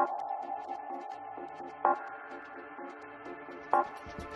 Thank 0.00 0.10
you. 4.20 4.29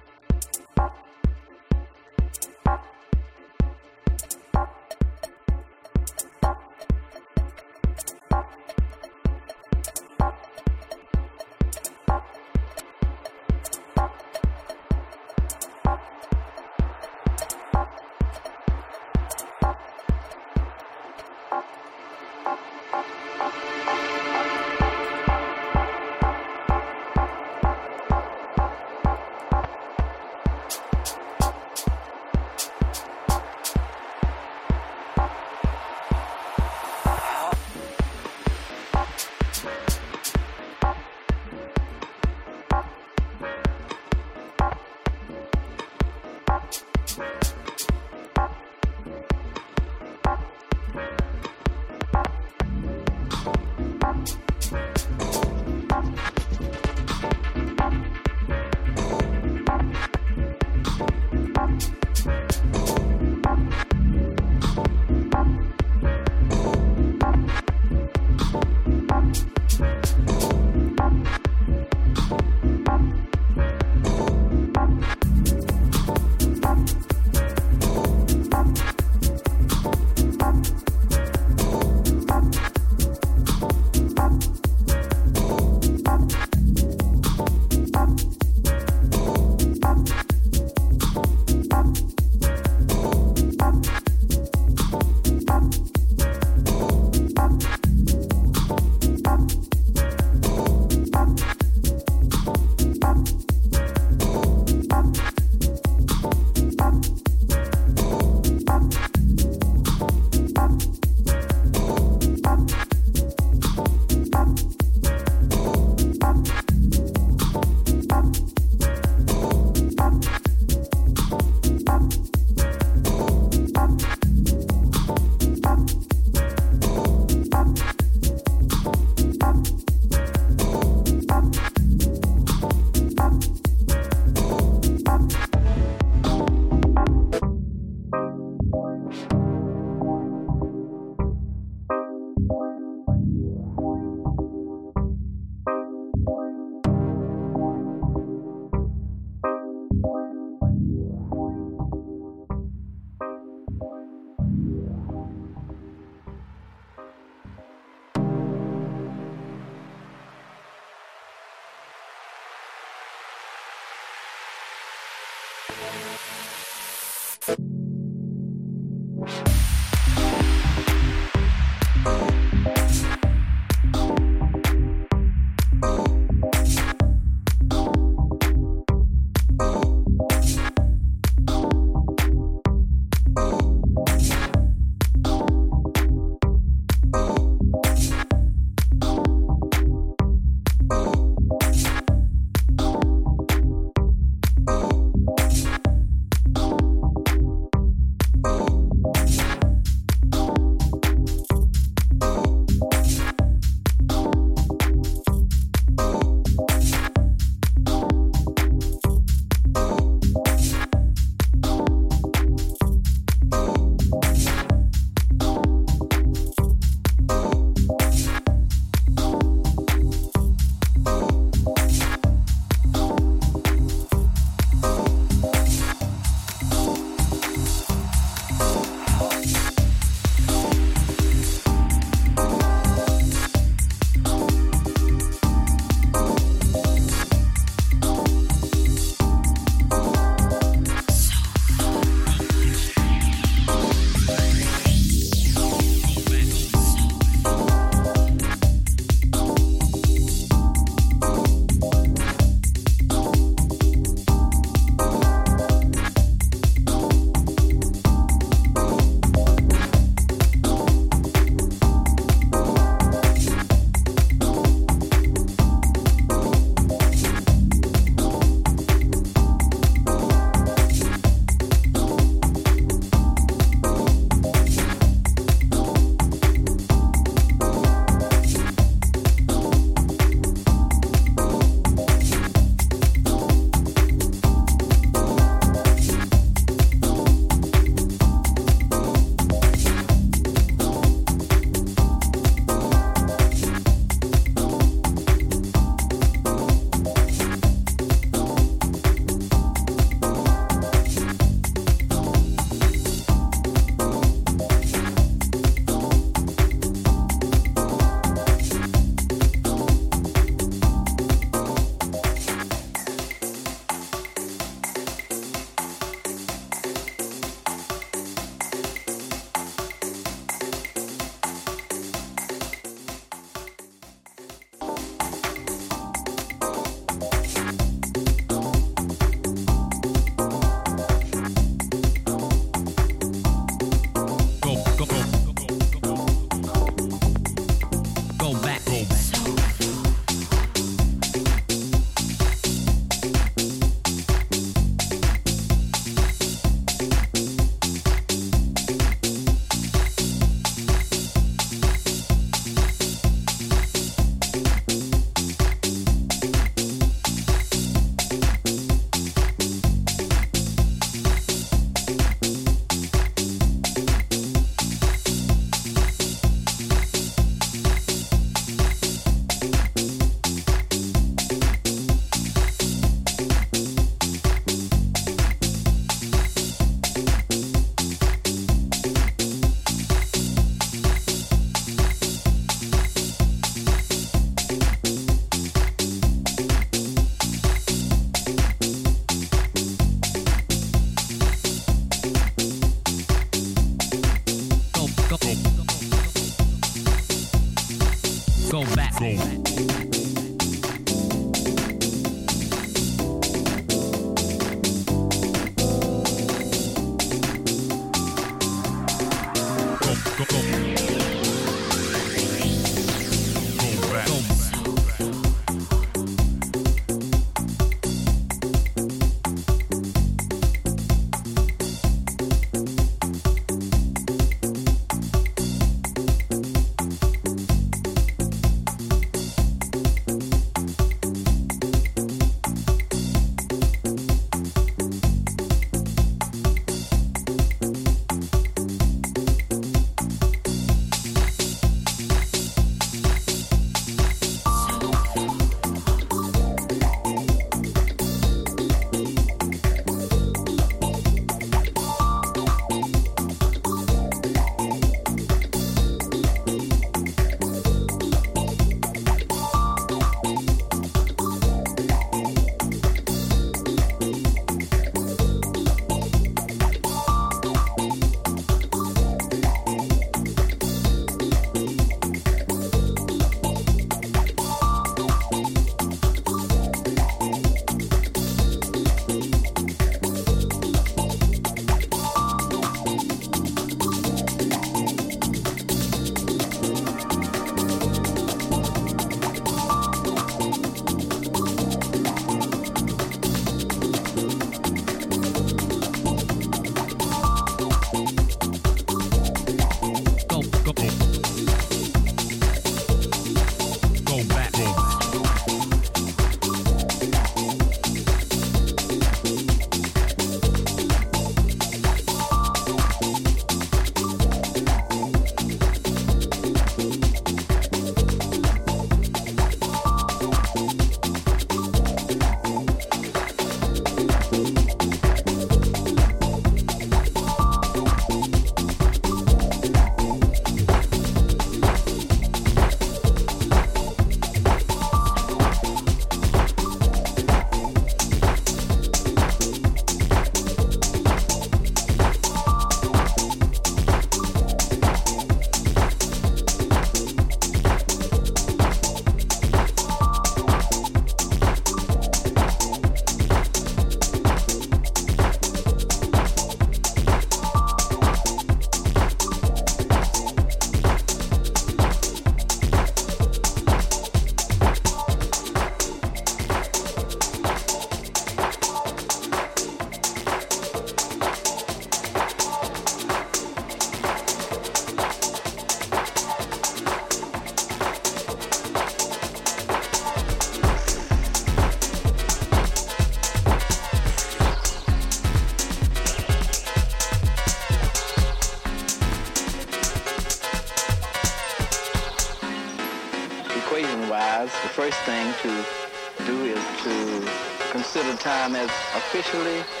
Time 598.41 598.75
as 598.75 598.89
officially 599.15 600.00